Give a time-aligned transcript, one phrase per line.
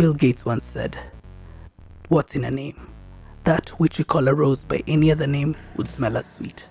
[0.00, 0.96] Bill Gates once said,
[2.08, 2.90] What's in a name?
[3.44, 6.64] That which we call a rose by any other name would smell as sweet.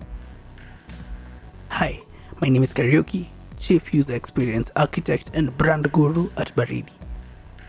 [1.69, 1.99] Hi,
[2.41, 3.27] my name is Karaoke,
[3.59, 6.89] Chief User Experience Architect and Brand Guru at Baridi.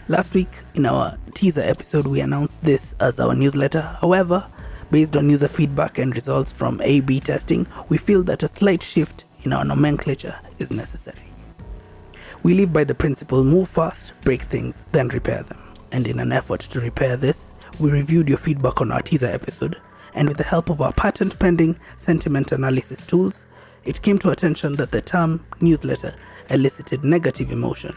[0.08, 3.82] Last week, in our teaser episode, we announced this as our newsletter.
[4.00, 4.48] However,
[4.90, 8.82] based on user feedback and results from A B testing, we feel that a slight
[8.82, 11.29] shift in our nomenclature is necessary.
[12.42, 15.62] We live by the principle move fast, break things, then repair them.
[15.92, 19.80] And in an effort to repair this, we reviewed your feedback on our teaser episode,
[20.14, 23.44] and with the help of our patent pending sentiment analysis tools,
[23.84, 26.14] it came to attention that the term newsletter
[26.50, 27.96] elicited negative emotion.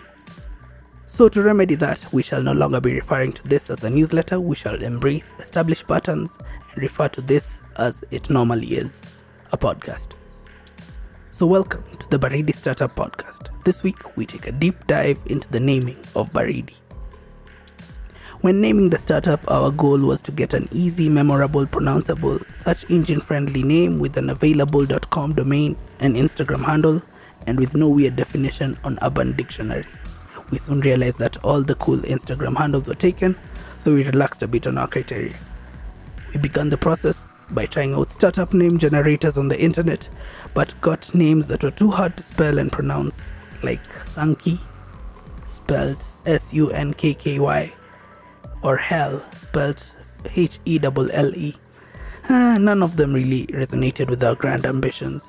[1.06, 4.40] So, to remedy that, we shall no longer be referring to this as a newsletter,
[4.40, 6.32] we shall embrace established patterns
[6.74, 9.02] and refer to this as it normally is
[9.52, 10.14] a podcast.
[11.36, 13.48] So, welcome to the Baridi Startup Podcast.
[13.64, 16.76] This week, we take a deep dive into the naming of Baridi.
[18.42, 23.20] When naming the startup, our goal was to get an easy, memorable, pronounceable, search engine
[23.20, 27.02] friendly name with an available.com domain and Instagram handle,
[27.48, 29.86] and with no weird definition on Urban Dictionary.
[30.52, 33.36] We soon realized that all the cool Instagram handles were taken,
[33.80, 35.34] so we relaxed a bit on our criteria.
[36.32, 37.24] We began the process
[37.54, 40.10] by trying out startup name generators on the internet,
[40.54, 44.60] but got names that were too hard to spell and pronounce, like Sankey,
[45.48, 47.74] spelled S U N K K Y,
[48.62, 49.92] or Hell, spelled
[50.36, 51.56] H E L L E.
[52.30, 55.24] Ah, none of them really resonated with our grand ambitions.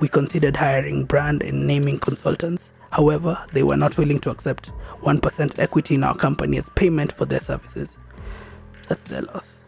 [0.00, 2.72] We considered hiring brand and naming consultants.
[2.90, 7.24] However, they were not willing to accept 1% equity in our company as payment for
[7.24, 7.96] their services.
[8.88, 9.60] That's their loss.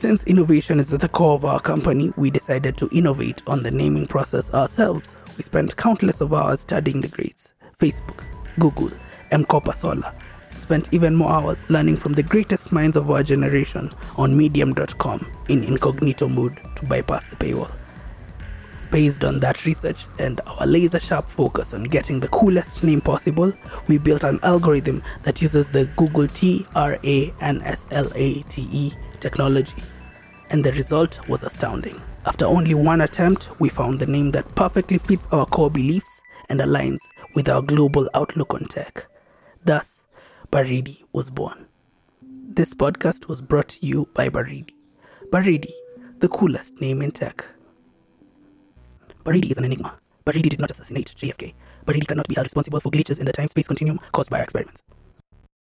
[0.00, 3.70] Since innovation is at the core of our company, we decided to innovate on the
[3.70, 5.14] naming process ourselves.
[5.36, 8.24] We spent countless of hours studying the greats Facebook,
[8.58, 8.90] Google,
[9.30, 9.44] M.
[9.74, 10.14] Solar,
[10.56, 15.64] spent even more hours learning from the greatest minds of our generation on medium.com in
[15.64, 17.76] incognito mode to bypass the paywall.
[18.90, 23.52] Based on that research and our laser sharp focus on getting the coolest name possible,
[23.86, 28.40] we built an algorithm that uses the Google T R A N S L A
[28.44, 29.74] T E technology.
[30.50, 32.00] And the result was astounding.
[32.26, 36.60] After only one attempt, we found the name that perfectly fits our core beliefs and
[36.60, 36.98] aligns
[37.34, 39.06] with our global outlook on tech.
[39.64, 40.02] Thus,
[40.50, 41.66] Baridi was born.
[42.22, 44.74] This podcast was brought to you by Baridi.
[45.30, 45.70] Baridi,
[46.18, 47.46] the coolest name in tech.
[49.24, 49.94] Baridi is an enigma.
[50.26, 51.54] Baridi did not assassinate JFK.
[51.86, 54.44] Baridi cannot be held responsible for glitches in the time space continuum caused by our
[54.44, 54.82] experiments.